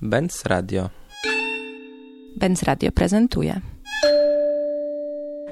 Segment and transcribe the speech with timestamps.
[0.00, 0.90] Benz Radio.
[2.36, 3.60] Benz Radio prezentuje.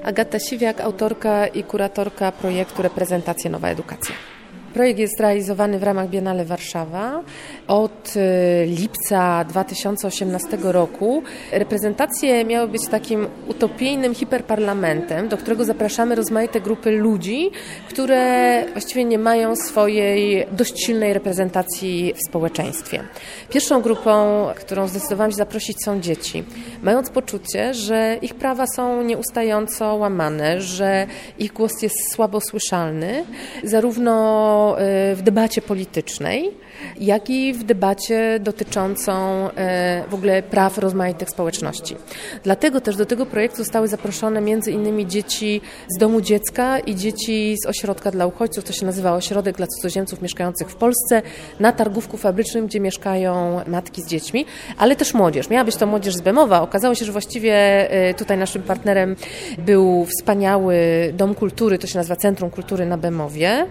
[0.03, 4.36] Agata Siwiak, autorka i kuratorka projektu Reprezentacja Nowa Edukacja.
[4.77, 7.23] Projekt jest realizowany w ramach Biennale Warszawa
[7.67, 11.23] od y, lipca 2018 roku.
[11.51, 17.51] Reprezentacje miały być takim utopijnym hiperparlamentem, do którego zapraszamy rozmaite grupy ludzi,
[17.89, 23.03] które właściwie nie mają swojej dość silnej reprezentacji w społeczeństwie.
[23.49, 26.43] Pierwszą grupą, którą zdecydowałam się zaprosić są dzieci,
[26.83, 31.07] mając poczucie, że ich prawa są nieustająco łamane, że
[31.39, 33.25] ich głos jest słabo słyszalny,
[33.63, 36.51] zarówno Y, w debacie politycznej,
[36.99, 39.11] jak i w debacie dotyczącą
[39.51, 41.95] e, w ogóle praw rozmaitych społeczności.
[42.43, 45.61] Dlatego też do tego projektu zostały zaproszone między innymi dzieci
[45.95, 50.21] z domu dziecka i dzieci z ośrodka dla uchodźców, to się nazywa Ośrodek dla Cudzoziemców
[50.21, 51.21] Mieszkających w Polsce,
[51.59, 54.45] na targówku fabrycznym, gdzie mieszkają matki z dziećmi,
[54.77, 55.49] ale też młodzież.
[55.49, 56.61] Miała być to młodzież z Bemowa.
[56.61, 57.53] Okazało się, że właściwie
[57.91, 59.15] e, tutaj naszym partnerem
[59.57, 60.77] był wspaniały
[61.13, 63.65] Dom Kultury, to się nazywa Centrum Kultury na Bemowie.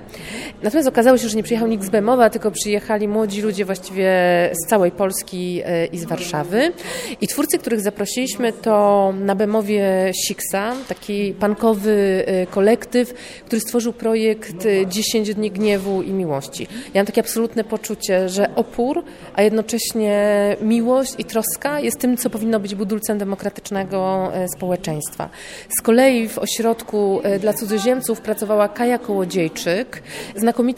[0.63, 4.11] Natomiast okazało się, że nie przyjechał nikt z Bemowa, tylko przyjechali młodzi ludzie właściwie
[4.53, 6.73] z całej Polski e, i z Warszawy.
[7.21, 13.15] I twórcy, których zaprosiliśmy to na Bemowie Siksa, taki pankowy e, kolektyw,
[13.47, 14.57] który stworzył projekt
[14.89, 16.67] 10 e, dni gniewu i miłości.
[16.95, 20.27] Ja mam takie absolutne poczucie, że opór, a jednocześnie
[20.61, 25.31] miłość i troska jest tym, co powinno być budulcem demokratycznego społeczeństwa.
[25.79, 30.03] Z kolei w ośrodku dla cudzoziemców pracowała Kaja Kołodziejczyk,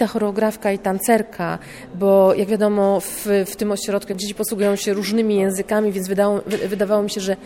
[0.08, 1.58] choreografka i tancerka,
[1.94, 6.40] bo bo jak wiadomo w, w tym ośrodku dzieci posługują się różnymi językami, więc wydało,
[6.68, 7.36] wydawało mi się, że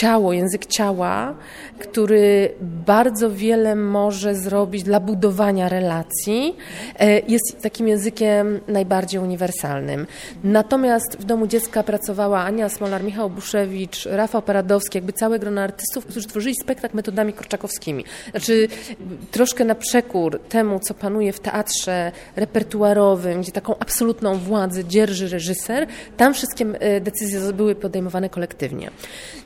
[0.00, 1.34] ciało, język ciała,
[1.78, 6.56] który bardzo wiele może zrobić dla budowania relacji,
[6.98, 10.06] e, jest takim językiem najbardziej uniwersalnym.
[10.44, 16.06] Natomiast w Domu Dziecka pracowała Ania Smolar, Michał Buszewicz, Rafał Paradowski, jakby całe grono artystów,
[16.06, 18.04] którzy tworzyli spektakl metodami korczakowskimi.
[18.30, 18.68] Znaczy
[19.30, 21.51] troszkę na przekór temu, co panuje w teatrze
[22.36, 25.86] repertuarowym, gdzie taką absolutną władzę dzierży reżyser,
[26.16, 28.90] tam wszystkie e, decyzje były podejmowane kolektywnie.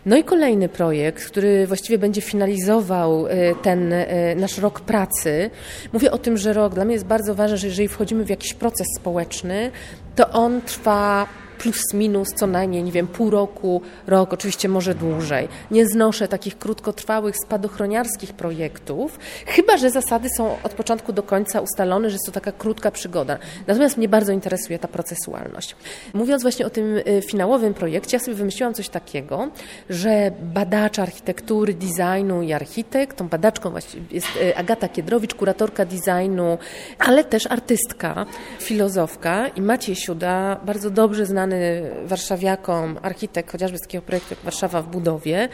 [0.06, 5.50] No i kolejny projekt, który właściwie będzie finalizował e, ten e, nasz rok pracy.
[5.92, 8.54] Mówię o tym, że rok dla mnie jest bardzo ważny, że jeżeli wchodzimy w jakiś
[8.54, 9.70] proces społeczny,
[10.16, 11.26] to on trwa
[11.58, 15.48] plus minus co najmniej, nie wiem, pół roku, rok, oczywiście może dłużej.
[15.70, 22.10] Nie znoszę takich krótkotrwałych, spadochroniarskich projektów, chyba że zasady są od początku do końca ustalone,
[22.10, 23.38] że jest to taka krótka przygoda.
[23.66, 25.76] Natomiast mnie bardzo interesuje ta procesualność.
[26.14, 29.48] Mówiąc właśnie o tym y, finałowym projekcie, ja sobie wymyśliłam coś takiego,
[29.90, 36.58] że badacz architektury, designu i architekt, tą badaczką właściwie jest y, Agata Kiedrowicz, kuratorka designu,
[36.98, 38.26] ale też artystka,
[38.58, 44.44] filozofka i Maciej Siuda, bardzo dobrze znany znany warszawiakom, architekt chociażby z takiego projektu jak
[44.44, 45.48] Warszawa w budowie,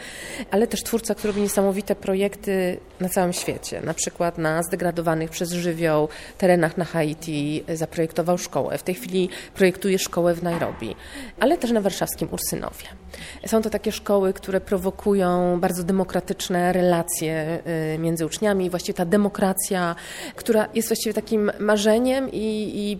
[0.51, 3.81] ale też twórca, który robi niesamowite projekty na całym świecie.
[3.81, 8.77] Na przykład na zdegradowanych przez żywioł terenach na Haiti zaprojektował szkołę.
[8.77, 10.95] W tej chwili projektuje szkołę w Nairobi,
[11.39, 12.85] ale też na warszawskim Ursynowie.
[13.45, 17.59] Są to takie szkoły, które prowokują bardzo demokratyczne relacje
[17.95, 19.95] y, między uczniami właściwie ta demokracja,
[20.35, 22.99] która jest właściwie takim marzeniem i, i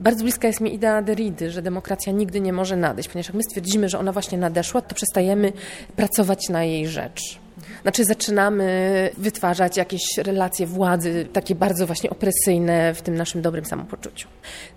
[0.00, 3.42] bardzo bliska jest mi idea Derrida, że demokracja nigdy nie może nadejść, ponieważ jak my
[3.42, 5.52] stwierdzimy, że ona właśnie nadeszła, to przestajemy
[5.96, 7.40] pracować na jej rzecz.
[7.82, 14.28] Znaczy zaczynamy wytwarzać jakieś relacje władzy, takie bardzo właśnie opresyjne w tym naszym dobrym samopoczuciu.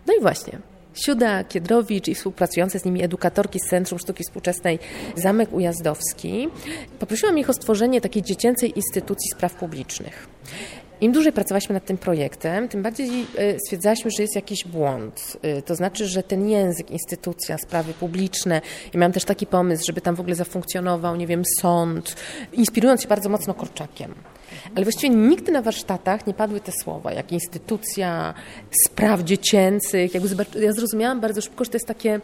[0.08, 0.60] No i właśnie,
[0.96, 4.80] Siuda Kiedrowicz i współpracujące z nimi edukatorki z Centrum Sztuki Współczesnej
[5.16, 6.50] Zamek Ujazdowski
[7.00, 10.28] poprosiłam ich o stworzenie takiej dziecięcej instytucji spraw publicznych.
[11.02, 15.38] Im dłużej pracowaliśmy nad tym projektem, tym bardziej e, stwierdzaliśmy, że jest jakiś błąd.
[15.42, 18.62] E, to znaczy, że ten język, instytucja, sprawy publiczne,
[18.94, 22.16] i miałam też taki pomysł, żeby tam w ogóle zafunkcjonował, nie wiem, sąd,
[22.54, 24.14] inspirując się bardzo mocno Korczakiem.
[24.76, 28.34] Ale właściwie nigdy na warsztatach nie padły te słowa, jak instytucja
[28.86, 30.12] spraw dziecięcych.
[30.62, 32.22] Ja zrozumiałam bardzo szybko, że to jest takie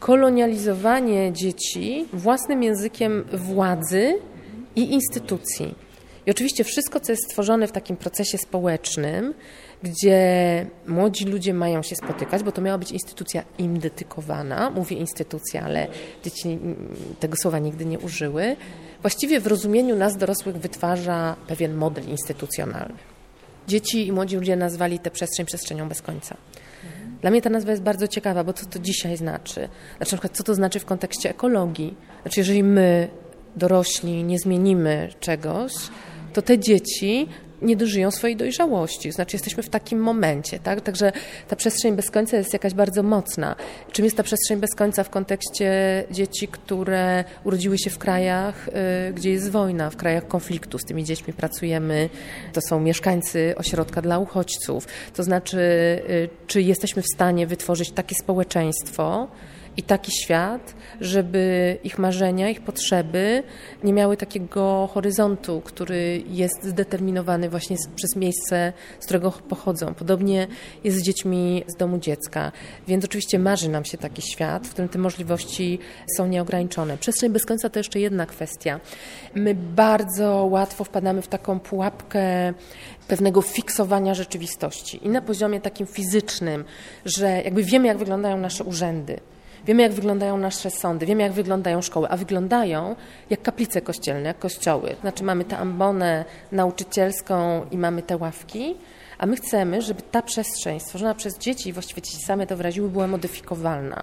[0.00, 4.18] kolonializowanie dzieci własnym językiem władzy
[4.76, 5.87] i instytucji.
[6.28, 9.34] I oczywiście wszystko, co jest stworzone w takim procesie społecznym,
[9.82, 15.62] gdzie młodzi ludzie mają się spotykać, bo to miała być instytucja im dedykowana, mówię instytucja,
[15.62, 15.86] ale
[16.24, 16.58] dzieci
[17.20, 18.56] tego słowa nigdy nie użyły,
[19.02, 22.98] właściwie w rozumieniu nas dorosłych wytwarza pewien model instytucjonalny.
[23.68, 26.36] Dzieci i młodzi ludzie nazwali tę przestrzeń przestrzenią bez końca.
[27.20, 29.54] Dla mnie ta nazwa jest bardzo ciekawa, bo co to dzisiaj znaczy?
[29.54, 29.70] Znaczy,
[30.00, 31.94] na przykład, co to znaczy w kontekście ekologii?
[32.22, 33.08] Znaczy, jeżeli my,
[33.56, 35.72] dorośli, nie zmienimy czegoś,
[36.32, 37.28] to te dzieci
[37.62, 39.12] nie dożyją swojej dojrzałości.
[39.12, 40.80] Znaczy jesteśmy w takim momencie, tak?
[40.80, 41.12] Także
[41.48, 43.56] ta przestrzeń bez końca jest jakaś bardzo mocna.
[43.92, 49.12] Czym jest ta przestrzeń bez końca w kontekście dzieci, które urodziły się w krajach, y,
[49.12, 50.78] gdzie jest wojna, w krajach konfliktu.
[50.78, 52.08] Z tymi dziećmi pracujemy.
[52.52, 54.86] To są mieszkańcy ośrodka dla uchodźców.
[55.14, 55.58] To znaczy,
[56.10, 59.28] y, czy jesteśmy w stanie wytworzyć takie społeczeństwo,
[59.78, 63.42] i taki świat, żeby ich marzenia, ich potrzeby
[63.84, 69.94] nie miały takiego horyzontu, który jest zdeterminowany właśnie przez miejsce, z którego pochodzą.
[69.94, 70.46] Podobnie
[70.84, 72.52] jest z dziećmi z domu dziecka.
[72.88, 75.78] Więc oczywiście marzy nam się taki świat, w którym te możliwości
[76.16, 76.98] są nieograniczone.
[76.98, 78.80] Przestrzeń bez końca to jeszcze jedna kwestia.
[79.34, 82.54] My bardzo łatwo wpadamy w taką pułapkę
[83.08, 86.64] pewnego fiksowania rzeczywistości i na poziomie takim fizycznym,
[87.04, 89.20] że jakby wiemy, jak wyglądają nasze urzędy.
[89.68, 92.96] Wiemy, jak wyglądają nasze sądy, wiemy, jak wyglądają szkoły, a wyglądają
[93.30, 94.96] jak kaplice kościelne, jak kościoły.
[95.00, 98.76] Znaczy mamy tę ambonę nauczycielską i mamy te ławki,
[99.18, 103.06] a my chcemy, żeby ta przestrzeń stworzona przez dzieci, właściwie dzieci same to wyraziły, była
[103.06, 104.02] modyfikowalna.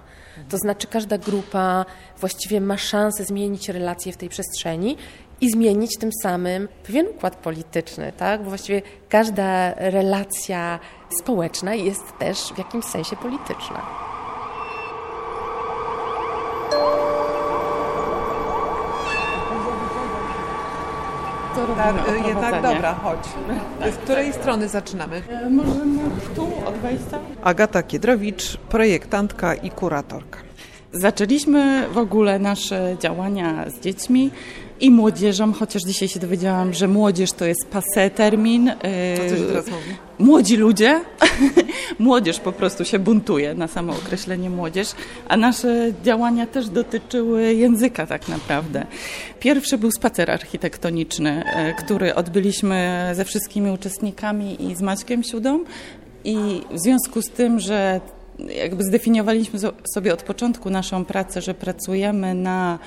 [0.49, 1.85] To znaczy każda grupa
[2.19, 4.97] właściwie ma szansę zmienić relacje w tej przestrzeni
[5.41, 8.43] i zmienić tym samym pewien układ polityczny, tak?
[8.43, 10.79] Bo właściwie każda relacja
[11.21, 14.14] społeczna jest też w jakimś sensie polityczna.
[21.67, 21.95] Tak,
[22.27, 23.19] jednak dobra, chodź.
[23.93, 25.21] Z której strony zaczynamy?
[25.29, 25.99] E, możemy
[26.35, 27.19] tu od wejścia?
[27.43, 30.39] Agata Kiedrowicz, projektantka i kuratorka.
[30.91, 34.31] Zaczęliśmy w ogóle nasze działania z dziećmi
[34.79, 38.69] i młodzieżą, chociaż dzisiaj się dowiedziałam, że młodzież to jest passe termin.
[38.69, 39.95] A co się teraz mówi?
[40.19, 41.01] Młodzi ludzie,
[41.99, 44.87] młodzież po prostu się buntuje na samo określenie młodzież,
[45.27, 48.85] a nasze działania też dotyczyły języka tak naprawdę.
[49.39, 55.59] Pierwszy był spacer architektoniczny, e, który odbyliśmy ze wszystkimi uczestnikami i z Maćkiem Siudą
[56.23, 58.01] i w związku z tym, że
[58.39, 59.59] jakby zdefiniowaliśmy
[59.93, 62.79] sobie od początku naszą pracę, że pracujemy na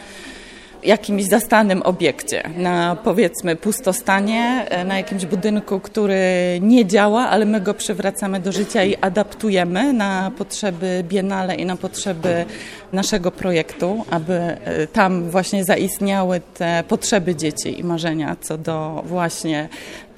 [0.83, 6.23] jakimś zastanym obiekcie, na powiedzmy pustostanie, e, na jakimś budynku, który
[6.61, 11.77] nie działa, ale my go przywracamy do życia i adaptujemy na potrzeby Biennale i na
[11.77, 12.45] potrzeby
[12.93, 19.69] naszego projektu, aby e, tam właśnie zaistniały te potrzeby dzieci i marzenia co do właśnie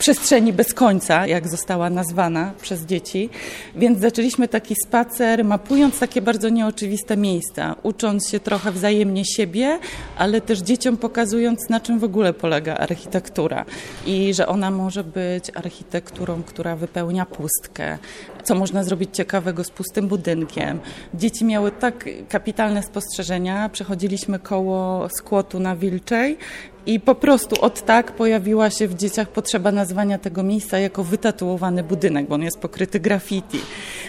[0.01, 3.31] przestrzeni bez końca, jak została nazwana przez dzieci.
[3.77, 9.79] Więc zaczęliśmy taki spacer, mapując takie bardzo nieoczywiste miejsca, ucząc się trochę wzajemnie siebie,
[10.19, 13.65] ale też dzieciom pokazując, na czym w ogóle polega architektura
[14.07, 17.99] i że ona może być architekturą, która wypełnia pustkę,
[18.45, 20.81] co można zrobić ciekawego z pustym budynkiem.
[21.15, 26.39] Dzieci miały tak kapitalne spostrzeżenia, przechodziliśmy koło skłotu na Wilczej
[26.87, 31.83] i po prostu od tak pojawiła się w dzieciach potrzeba nazwania tego miejsca jako wytatuowany
[31.83, 33.59] budynek, bo on jest pokryty graffiti.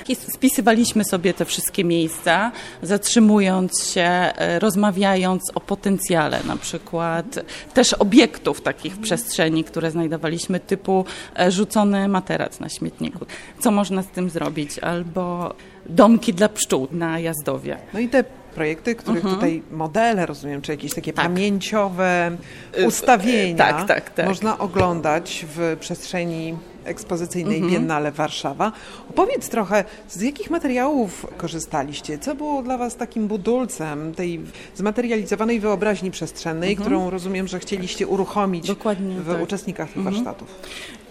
[0.09, 2.51] I spisywaliśmy sobie te wszystkie miejsca,
[2.81, 7.39] zatrzymując się, e, rozmawiając o potencjale, na przykład
[7.73, 11.05] też obiektów takich w przestrzeni, które znajdowaliśmy, typu
[11.39, 13.25] e, rzucony materac na śmietniku.
[13.59, 14.79] Co można z tym zrobić?
[14.79, 15.53] Albo
[15.85, 17.77] domki dla pszczół na Jazdowie.
[17.93, 19.35] No i te projekty, których mhm.
[19.35, 21.25] tutaj modele, rozumiem, czy jakieś takie tak.
[21.25, 22.37] pamięciowe
[22.79, 24.25] y, ustawienia tak, tak, tak.
[24.25, 26.55] można oglądać w przestrzeni
[26.85, 27.73] ekspozycyjnej mhm.
[27.73, 28.71] Biennale Warszawa.
[29.09, 32.19] Opowiedz trochę, z jakich materiałów korzystaliście?
[32.19, 34.39] Co było dla Was takim budulcem tej
[34.75, 36.85] zmaterializowanej wyobraźni przestrzennej, mhm.
[36.85, 39.41] którą rozumiem, że chcieliście uruchomić Dokładnie, w tak.
[39.41, 40.15] uczestnikach tych mhm.
[40.15, 40.47] warsztatów?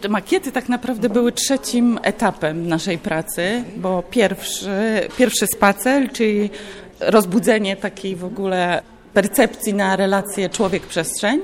[0.09, 6.51] Makiety tak naprawdę były trzecim etapem naszej pracy, bo pierwszy, pierwszy spacer, czyli
[7.01, 8.83] rozbudzenie takiej w ogóle
[9.15, 11.41] percepcji na relację człowiek-przestrzeń,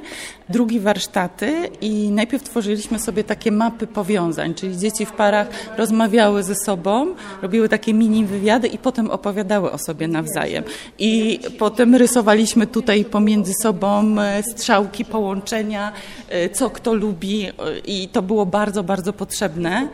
[0.48, 6.54] drugi warsztaty i najpierw tworzyliśmy sobie takie mapy powiązań, czyli dzieci w parach rozmawiały ze
[6.54, 10.64] sobą, robiły takie mini wywiady i potem opowiadały o sobie nawzajem.
[10.98, 15.92] I potem rysowaliśmy tutaj pomiędzy sobą e, strzałki, połączenia,
[16.28, 17.52] e, co kto lubi e,
[17.86, 19.88] i to było bardzo, bardzo potrzebne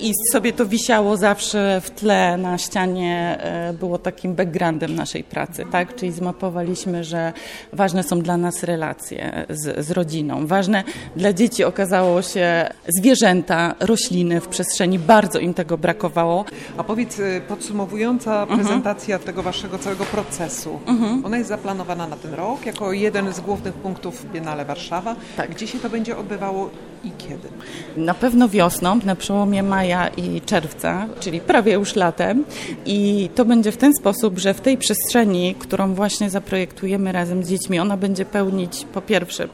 [0.00, 3.38] i sobie to wisiało zawsze w tle na ścianie,
[3.80, 5.96] było takim backgroundem naszej pracy, tak?
[5.96, 7.32] Czyli zmapowaliśmy, że
[7.72, 10.46] ważne są dla nas relacje z, z rodziną.
[10.46, 10.84] Ważne
[11.16, 14.98] dla dzieci okazało się zwierzęta, rośliny w przestrzeni.
[14.98, 16.44] Bardzo im tego brakowało.
[16.76, 18.60] A powiedz, y, podsumowująca mhm.
[18.60, 21.24] prezentacja tego waszego całego procesu, mhm.
[21.24, 25.16] ona jest zaplanowana na ten rok jako jeden z głównych punktów Biennale Warszawa.
[25.36, 25.50] Tak.
[25.50, 26.70] Gdzie się to będzie odbywało
[27.04, 27.48] i kiedy?
[27.96, 32.44] Na pewno wiosną, na przełomie maja i czerwca, czyli prawie już latem.
[32.86, 37.48] I to będzie w ten sposób, że w tej przestrzeni, którą właśnie zaprojektujemy razem z
[37.48, 39.48] dziećmi, ona będzie pełnić po pierwsze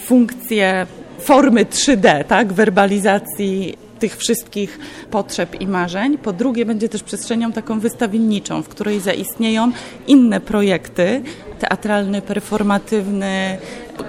[0.00, 0.86] funkcję
[1.18, 4.78] formy 3D, tak, werbalizacji tych wszystkich
[5.10, 6.18] potrzeb i marzeń.
[6.18, 9.72] Po drugie, będzie też przestrzenią taką wystawienniczą, w której zaistnieją
[10.06, 11.22] inne projekty
[11.58, 13.58] teatralny, performatywny,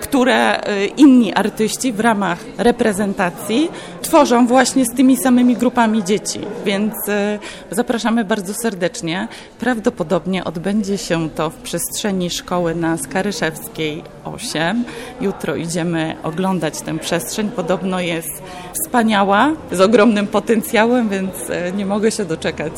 [0.01, 3.69] które y, inni artyści w ramach reprezentacji
[4.01, 6.39] tworzą właśnie z tymi samymi grupami dzieci.
[6.65, 7.39] Więc y,
[7.71, 9.27] zapraszamy bardzo serdecznie.
[9.59, 14.83] Prawdopodobnie odbędzie się to w przestrzeni szkoły na Skaryszewskiej 8.
[15.21, 17.51] Jutro idziemy oglądać tę przestrzeń.
[17.55, 22.73] Podobno jest wspaniała, z ogromnym potencjałem, więc y, nie mogę się doczekać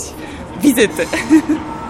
[0.61, 1.05] wizyty.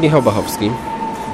[0.00, 0.70] Michał Bachowski,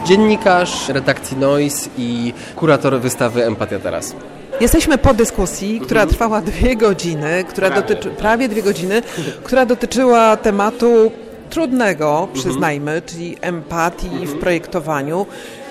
[0.04, 4.14] dziennikarz redakcji Noise i kurator wystawy Empatia Teraz.
[4.60, 6.14] Jesteśmy po dyskusji, która mhm.
[6.14, 7.82] trwała dwie godziny, która prawie.
[7.82, 9.02] dotyczy prawie dwie godziny,
[9.42, 11.12] która dotyczyła tematu
[11.50, 12.32] trudnego, mhm.
[12.32, 14.38] przyznajmy, czyli empatii w mhm.
[14.38, 15.26] projektowaniu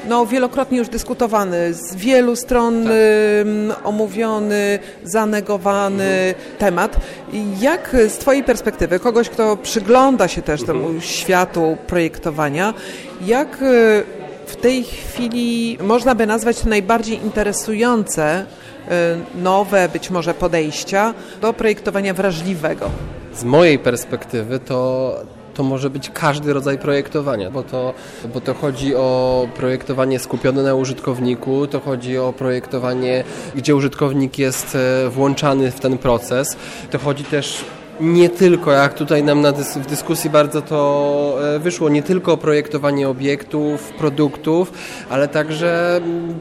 [0.09, 3.88] no, wielokrotnie już dyskutowany, z wielu stron tak.
[3.88, 6.57] omówiony, zanegowany mhm.
[6.57, 6.97] temat.
[7.59, 11.01] Jak z Twojej perspektywy, kogoś, kto przygląda się też temu mhm.
[11.01, 12.74] światu projektowania,
[13.21, 14.03] jak y,
[14.45, 22.13] w tej chwili można by nazwać najbardziej interesujące y, nowe być może podejścia do projektowania
[22.13, 22.89] wrażliwego?
[23.33, 25.15] Z mojej perspektywy to
[25.55, 27.93] to może być każdy rodzaj projektowania, bo to,
[28.33, 33.24] bo to chodzi o projektowanie skupione na użytkowniku, to chodzi o projektowanie,
[33.55, 36.57] gdzie użytkownik jest e, włączany w ten proces,
[36.91, 37.65] to chodzi też
[38.00, 42.33] nie tylko, jak tutaj nam na dys w dyskusji bardzo to e, wyszło, nie tylko
[42.33, 44.74] o projektowanie obiektów, produktów,
[45.09, 46.39] ale także mm,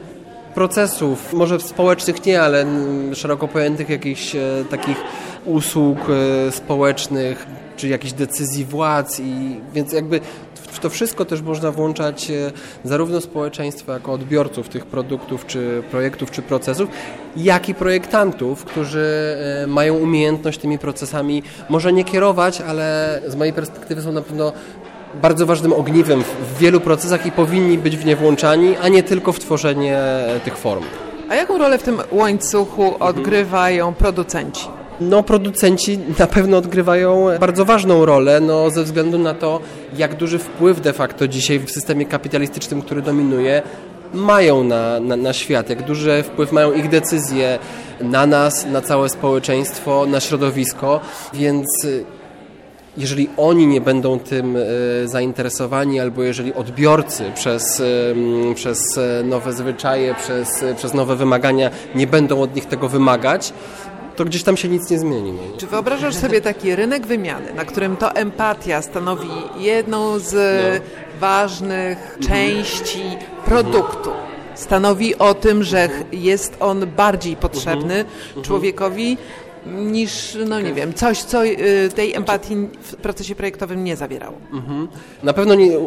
[0.55, 4.97] procesów, może społecznych nie, ale mm, szeroko pojętych jakichś e, takich
[5.45, 5.97] usług
[6.51, 7.47] społecznych,
[7.77, 10.19] czy jakichś decyzji władz i więc jakby
[10.75, 12.51] w to wszystko też można włączać e,
[12.83, 16.89] zarówno społeczeństwo jako odbiorców tych produktów, czy projektów, czy procesów,
[17.37, 23.53] jak i projektantów, którzy e, mają umiejętność tymi procesami może nie kierować, ale z mojej
[23.53, 24.53] perspektywy są na pewno
[25.21, 29.33] bardzo ważnym ogniwem w wielu procesach i powinni być w nie włączani, a nie tylko
[29.33, 30.83] w tworzenie e, tych form.
[31.29, 34.67] A jaką rolę w tym łańcuchu odgrywają producenci?
[35.01, 39.59] No, producenci na pewno odgrywają bardzo ważną rolę, no, ze względu na to,
[39.97, 43.61] jak duży wpływ de facto dzisiaj w systemie kapitalistycznym, który dominuje,
[44.13, 47.59] mają na, na, na, świat, jak duży wpływ mają ich decyzje
[48.01, 50.99] na nas, na całe społeczeństwo, na środowisko,
[51.33, 52.05] więc y,
[52.97, 54.61] jeżeli oni nie będą tym y,
[55.05, 58.15] zainteresowani, albo jeżeli odbiorcy przez, y,
[58.55, 63.53] przez nowe zwyczaje, przez, przez nowe wymagania nie będą od nich tego wymagać,
[64.15, 65.31] to gdzieś tam się nic nie zmieni.
[65.31, 65.57] No.
[65.57, 70.85] Czy wyobrażasz sobie taki rynek wymiany, na którym to empatia stanowi jedną z no.
[71.19, 72.21] ważnych mhm.
[72.21, 73.03] części
[73.45, 74.11] produktu?
[74.55, 78.43] Stanowi o tym, że jest on bardziej potrzebny mhm.
[78.43, 79.17] człowiekowi
[79.65, 84.37] niż, no nie wiem, coś, co y, tej empatii w procesie projektowym nie zawierało.
[84.53, 84.87] Mhm.
[85.23, 85.79] Na pewno nie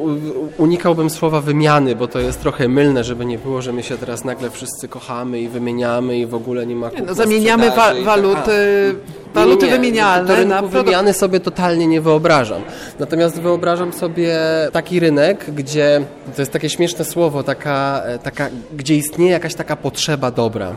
[0.58, 4.24] unikałbym słowa wymiany, bo to jest trochę mylne, żeby nie było, że my się teraz
[4.24, 8.94] nagle wszyscy kochamy i wymieniamy i w ogóle nie ma No zamieniamy wa waluty,
[9.34, 10.28] waluty nie, wymienialne.
[10.28, 12.62] To rynku na wymiany sobie totalnie nie wyobrażam.
[12.98, 14.38] Natomiast wyobrażam sobie
[14.72, 16.00] taki rynek, gdzie,
[16.36, 20.72] to jest takie śmieszne słowo, taka, e, taka, gdzie istnieje jakaś taka potrzeba dobra.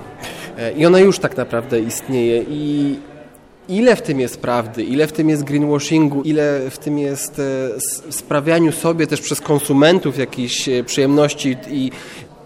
[0.58, 2.96] E, I ona już tak naprawdę istnieje i
[3.70, 8.12] ile w tym jest prawdy, ile w tym jest greenwashingu, ile w tym jest e,
[8.12, 11.92] sprawianiu sobie też przez konsumentów jakiejś przyjemności i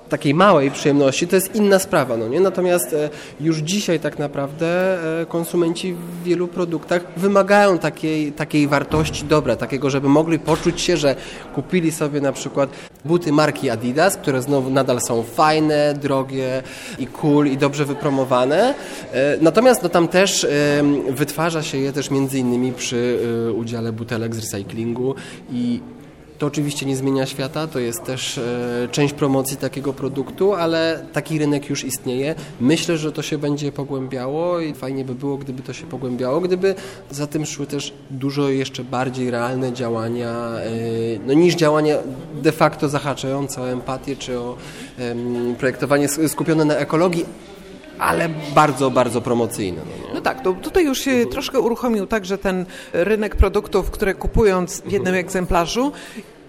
[0.09, 2.39] takiej małej przyjemności, to jest inna sprawa, no nie?
[2.39, 3.09] Natomiast e,
[3.39, 9.89] już dzisiaj tak naprawdę e, konsumenci w wielu produktach wymagają takiej, takiej wartości dobra, takiego,
[9.89, 11.15] żeby mogli poczuć się, że
[11.55, 12.69] kupili sobie na przykład
[13.05, 16.63] buty marki Adidas, które znowu nadal są fajne, drogie
[17.00, 18.74] i cool i dobrze wypromowane.
[19.13, 20.47] E, natomiast no, tam też
[21.09, 23.19] wytwarza się je też między innymi przy
[23.55, 25.15] udziale butelek z recyklingu
[25.51, 25.79] i
[26.37, 31.39] to oczywiście nie zmienia świata, to jest też e, część promocji takiego produktu, ale taki
[31.39, 32.35] rynek już istnieje.
[32.61, 36.75] Myślę, że to się będzie pogłębiało i fajnie by było, gdyby to się pogłębiało, gdyby
[37.11, 40.71] za tym szły też dużo jeszcze bardziej realne działania, e,
[41.27, 41.95] no, niż działania
[42.33, 44.55] de facto zahaczające o empatię czy o
[45.57, 47.25] projektowanie skupione na ekologii,
[47.99, 49.81] ale bardzo, bardzo promocyjne.
[49.85, 54.81] No, no tak, to tutaj już się troszkę uruchomił także ten rynek produktów, które kupując
[54.81, 55.15] w jednym mhm.
[55.15, 55.91] egzemplarzu,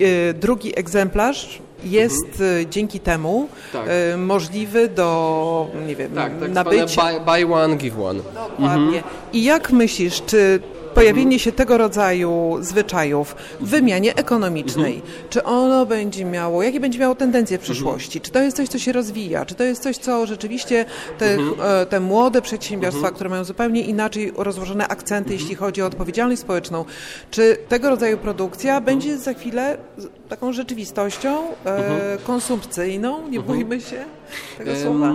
[0.00, 2.56] y, drugi egzemplarz jest mhm.
[2.60, 3.86] Y, dzięki temu tak.
[4.14, 7.02] Y, możliwy do, nie wiem, tak, tak nabycia.
[7.02, 8.20] Buy, buy one, give one.
[8.34, 8.98] Dokładnie.
[8.98, 9.02] Mhm.
[9.32, 10.60] I jak myślisz, czy
[10.96, 15.12] pojawienie się tego rodzaju zwyczajów w wymianie ekonomicznej, mhm.
[15.30, 17.74] czy ono będzie miało, jakie będzie miało tendencje w mhm.
[17.74, 18.20] przyszłości?
[18.20, 19.44] Czy to jest coś, co się rozwija?
[19.44, 20.84] Czy to jest coś, co rzeczywiście
[21.18, 21.82] te, mhm.
[21.82, 26.84] e, te młode przedsiębiorstwa, które mają zupełnie inaczej rozłożone akcenty, jeśli chodzi o odpowiedzialność społeczną,
[27.30, 29.78] czy tego rodzaju produkcja będzie za chwilę
[30.28, 33.28] taką rzeczywistością e, konsumpcyjną?
[33.28, 34.04] Nie bójmy się
[34.58, 35.12] tego słowa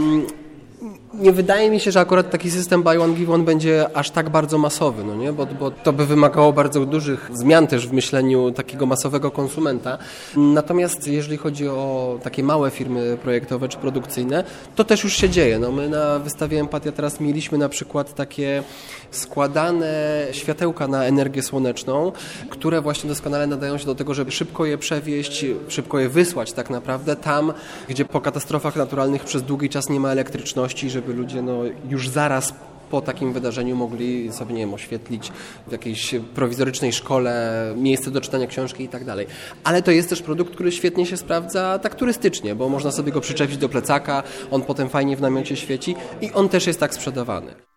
[1.13, 4.29] nie wydaje mi się, że akurat taki system buy one give one będzie aż tak
[4.29, 5.33] bardzo masowy, no nie?
[5.33, 9.97] Bo, bo to by wymagało bardzo dużych zmian też w myśleniu takiego masowego konsumenta.
[10.37, 14.43] Natomiast jeżeli chodzi o takie małe firmy projektowe czy produkcyjne,
[14.75, 15.59] to też już się dzieje.
[15.59, 18.63] No my na wystawie Empatia teraz mieliśmy na przykład takie
[19.11, 22.11] składane światełka na energię słoneczną,
[22.49, 26.69] które właśnie doskonale nadają się do tego, żeby szybko je przewieźć, szybko je wysłać tak
[26.69, 27.53] naprawdę tam,
[27.89, 32.53] gdzie po katastrofach naturalnych przez długi czas nie ma elektryczności, żeby ludzie no, już zaraz
[32.91, 35.31] po takim wydarzeniu mogli sobie, nie wiem, oświetlić
[35.67, 39.27] w jakiejś prowizorycznej szkole miejsce do czytania książki i tak dalej.
[39.63, 43.21] Ale to jest też produkt, który świetnie się sprawdza tak turystycznie, bo można sobie go
[43.21, 47.70] przyczepić do plecaka, on potem fajnie w namiocie świeci i on też jest tak sprzedawany.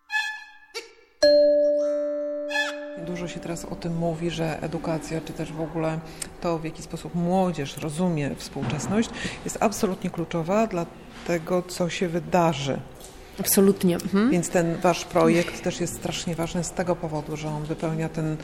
[3.25, 5.99] Dużo się teraz o tym mówi, że edukacja, czy też w ogóle
[6.41, 9.09] to, w jaki sposób młodzież rozumie współczesność,
[9.45, 10.85] jest absolutnie kluczowa dla
[11.27, 12.79] tego, co się wydarzy.
[13.39, 13.95] Absolutnie.
[13.95, 14.31] Mhm.
[14.31, 18.37] Więc ten wasz projekt też jest strasznie ważny z tego powodu, że on wypełnia ten,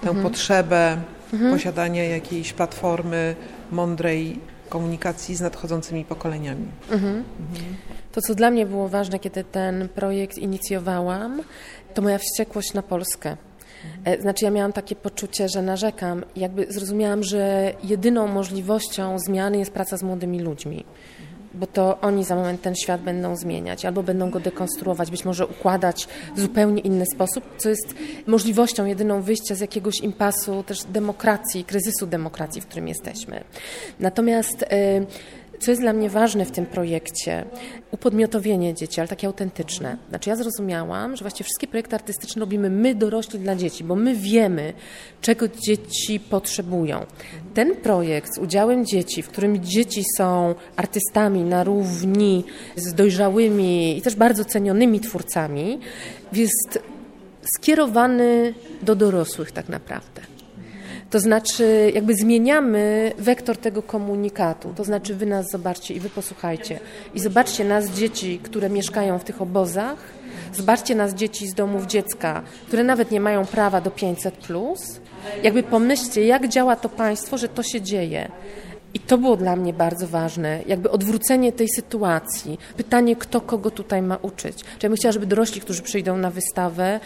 [0.00, 0.22] tę mhm.
[0.22, 0.96] potrzebę
[1.32, 1.52] mhm.
[1.52, 3.36] posiadania jakiejś platformy
[3.72, 6.66] mądrej komunikacji z nadchodzącymi pokoleniami.
[6.90, 7.24] Mhm.
[7.50, 7.76] mhm.
[8.12, 11.42] To, co dla mnie było ważne, kiedy ten projekt inicjowałam,
[11.94, 13.36] to moja wściekłość na Polskę.
[14.04, 16.24] E, znaczy ja miałam takie poczucie, że narzekam.
[16.36, 20.84] Jakby zrozumiałam, że jedyną możliwością zmiany jest praca z młodymi ludźmi
[21.54, 25.46] bo to oni za moment ten świat będą zmieniać, albo będą go dekonstruować, być może
[25.46, 27.94] układać w zupełnie inny sposób, co jest
[28.26, 33.44] możliwością jedyną wyjścia z jakiegoś impasu też demokracji, kryzysu demokracji, w którym jesteśmy.
[34.00, 34.66] Natomiast y,
[35.62, 37.44] co jest dla mnie ważne w tym projekcie,
[37.90, 39.96] upodmiotowienie dzieci, ale takie autentyczne.
[40.08, 44.14] Znaczy ja zrozumiałam, że właściwie wszystkie projekty artystyczne robimy my dorośli dla dzieci, bo my
[44.14, 44.72] wiemy,
[45.20, 47.06] czego dzieci potrzebują.
[47.54, 52.44] Ten projekt z udziałem dzieci, w którym dzieci są artystami na równi
[52.76, 55.78] z dojrzałymi i też bardzo cenionymi twórcami,
[56.32, 56.78] jest
[57.56, 60.31] skierowany do dorosłych tak naprawdę.
[61.12, 64.72] To znaczy, jakby zmieniamy wektor tego komunikatu.
[64.76, 66.80] To znaczy, wy nas zobaczcie i wy posłuchajcie.
[67.14, 69.98] I zobaczcie nas, dzieci, które mieszkają w tych obozach.
[70.54, 74.34] Zobaczcie nas, dzieci z domów dziecka, które nawet nie mają prawa do 500.
[74.34, 74.80] Plus.
[75.42, 78.28] Jakby pomyślcie, jak działa to państwo, że to się dzieje.
[78.94, 82.58] I to było dla mnie bardzo ważne, jakby odwrócenie tej sytuacji.
[82.76, 84.56] Pytanie, kto kogo tutaj ma uczyć.
[84.56, 87.00] Czyli ja bym chciała, żeby dorośli, którzy przyjdą na wystawę,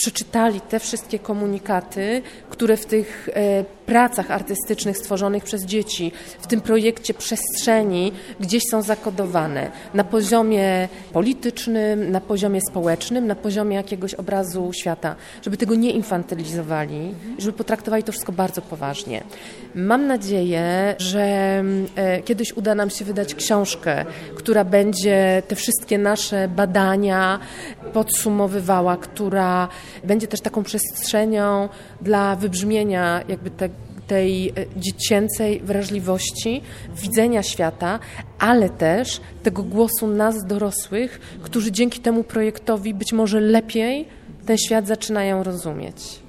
[0.00, 6.60] przeczytali te wszystkie komunikaty, które w tych e, pracach artystycznych stworzonych przez dzieci, w tym
[6.60, 14.70] projekcie przestrzeni gdzieś są zakodowane na poziomie politycznym, na poziomie społecznym, na poziomie jakiegoś obrazu
[14.72, 19.24] świata, żeby tego nie infantylizowali, żeby potraktowali to wszystko bardzo poważnie.
[19.74, 21.24] Mam nadzieję, że
[21.96, 24.04] e, kiedyś uda nam się wydać książkę,
[24.36, 27.38] która będzie te wszystkie nasze badania
[27.92, 29.68] podsumowywała, która
[30.04, 31.68] będzie też taką przestrzenią
[32.00, 33.68] dla wybrzmienia jakby te,
[34.06, 36.62] tej e, dziecięcej wrażliwości,
[36.96, 37.98] widzenia świata,
[38.38, 44.08] ale też tego głosu nas dorosłych, którzy dzięki temu projektowi być może lepiej
[44.46, 46.20] ten świat zaczynają rozumieć.